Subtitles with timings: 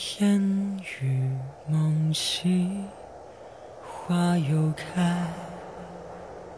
[0.00, 1.30] 烟雨
[1.66, 2.70] 梦溪，
[3.84, 5.26] 花又开，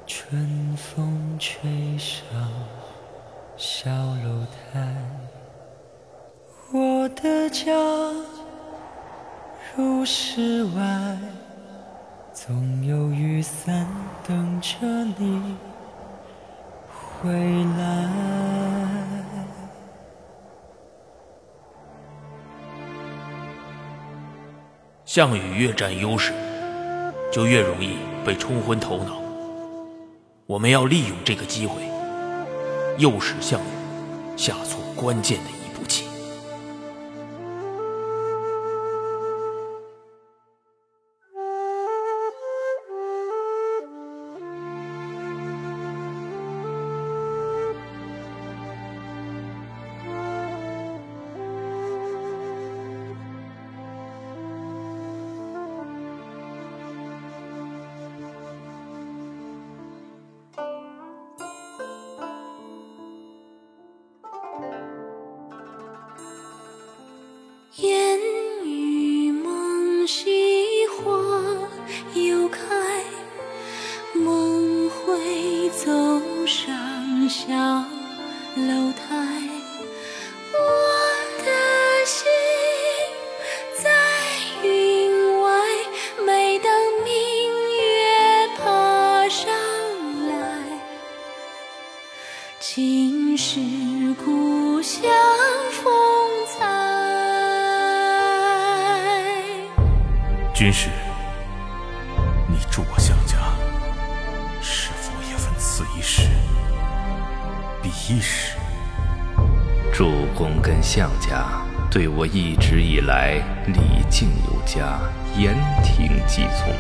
[0.06, 2.22] 春风吹上
[3.56, 4.94] 小楼台。
[6.72, 7.72] 我的家
[9.74, 11.19] 如世外，
[12.33, 13.88] 总有雨伞
[14.24, 14.79] 等着
[15.19, 15.56] 你
[17.20, 19.22] 回来。
[25.15, 26.33] 项羽越占优势，
[27.30, 29.21] 就越容易被冲昏头脑。
[30.47, 31.83] 我们要利用这个机会，
[32.97, 36.07] 诱使项羽下错关键的一步棋。
[78.56, 79.00] 楼台。
[80.53, 80.58] 我
[81.42, 81.47] 的
[82.05, 82.20] 心
[83.83, 83.91] 在
[84.62, 85.48] 云外，
[86.27, 86.70] 每当
[87.03, 87.11] 明
[87.77, 89.48] 月爬上
[90.28, 90.34] 来，
[92.61, 93.58] 尽是
[94.23, 95.03] 故乡
[95.70, 95.83] 风
[96.47, 96.61] 采。
[100.55, 100.91] 军师，
[102.48, 103.39] 你助我相家，
[104.61, 106.28] 是否也分此一时，
[107.83, 108.56] 彼一时？
[109.92, 111.44] 主公跟项家
[111.91, 113.34] 对我一直以来
[113.66, 114.98] 礼敬有加，
[115.36, 116.72] 言听计从。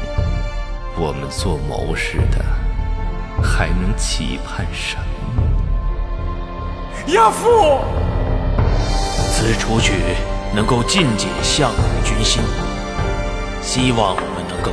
[0.96, 2.42] 我们做谋士的，
[3.42, 4.96] 还能期盼什
[5.34, 5.42] 么？
[7.08, 7.84] 亚父，
[9.32, 10.16] 此处曲
[10.54, 11.74] 能够尽解项羽
[12.06, 12.40] 军心，
[13.60, 14.70] 希望我们能够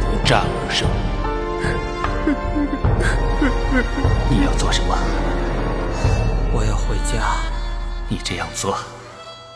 [0.00, 0.88] 不战而胜。
[4.30, 4.98] 你要做什么？
[6.52, 7.36] 我要回家。
[8.08, 8.78] 你这样做，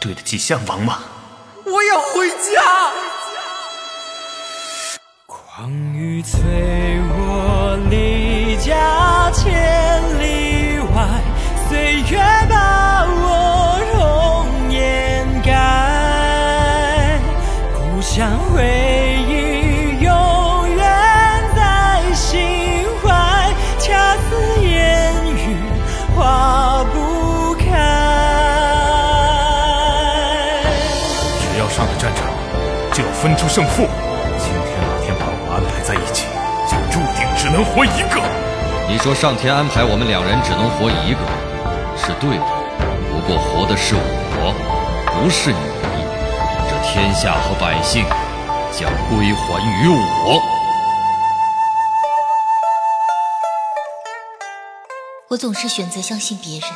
[0.01, 0.99] 对得起项王吗？
[1.65, 2.61] 我要回家。
[5.27, 6.41] 狂雨催
[7.17, 11.23] 我离家千里外，
[11.69, 12.19] 岁月
[12.51, 17.19] 把我容颜改。
[17.75, 18.82] 故乡回
[31.83, 32.31] 上了战场，
[32.95, 33.83] 就要分出胜负。
[34.39, 36.27] 今天老天把我安排在一起，
[36.71, 38.23] 就注定只能活一个。
[38.89, 41.19] 你说上天安排我们两人只能活一个，
[41.99, 42.45] 是对的。
[43.11, 44.55] 不过活的是我，
[45.11, 45.59] 不是你。
[46.71, 48.05] 这天下和百姓
[48.71, 50.41] 将归还于我。
[55.31, 56.71] 我总是选择相信别人，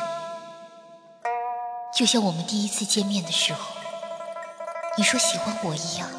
[1.95, 3.76] 就像我们第一次见面的时候，
[4.99, 6.09] 你说喜欢我一样。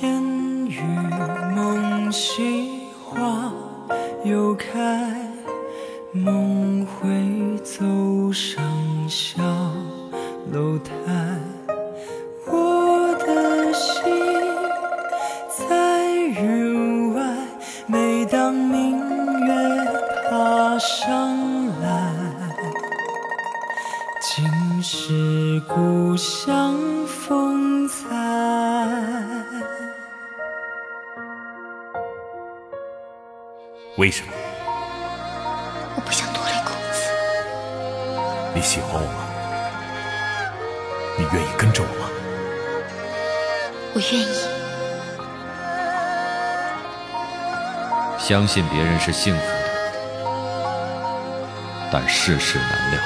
[0.00, 0.80] 烟雨
[1.54, 3.52] 梦溪花
[4.24, 5.14] 又开，
[6.12, 7.84] 梦回走
[8.32, 8.64] 上
[9.06, 9.42] 小
[10.50, 11.17] 楼台。
[33.98, 34.32] 为什么？
[35.96, 37.02] 我不想拖累公子，
[38.54, 39.26] 你喜欢我吗？
[41.18, 42.08] 你愿意跟着我吗？
[43.94, 44.24] 我愿意。
[48.20, 49.58] 相信别人是幸福的，
[51.90, 53.00] 但世事难料。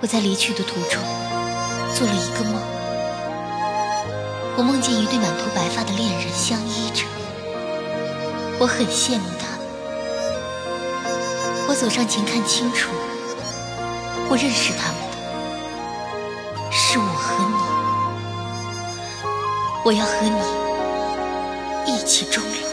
[0.00, 0.98] 我在离去的途中
[1.94, 2.58] 做了一个梦，
[4.58, 7.04] 我梦见一对满头白发的恋人相依着
[8.58, 9.60] 我很羡慕他们。
[11.68, 12.90] 我走上前看清楚
[14.28, 17.54] 我认识他们的是我和你。
[19.84, 22.67] 我要和你一起终老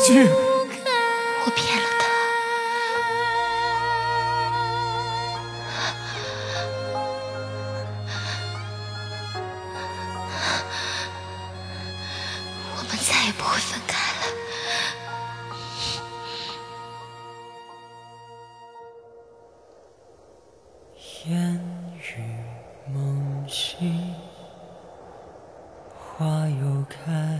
[0.00, 2.06] 我骗了他。
[12.76, 14.22] 我们再也不会分开了。
[21.26, 21.60] 烟
[21.98, 22.08] 雨
[22.92, 24.14] 梦醒。
[26.16, 27.37] 花又开。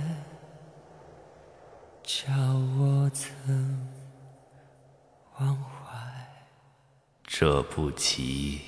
[7.40, 8.62] 这步棋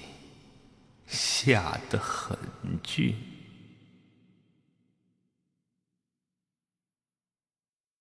[1.05, 2.38] 下得很
[2.84, 3.17] 俊。